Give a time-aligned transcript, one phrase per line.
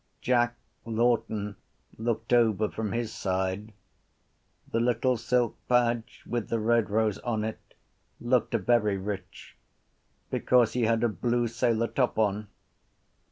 [0.19, 1.57] Jack Lawton
[1.95, 3.71] looked over from his side.
[4.71, 7.75] The little silk badge with the red rose on it
[8.19, 9.57] looked very rich
[10.31, 12.47] because he had a blue sailor top on.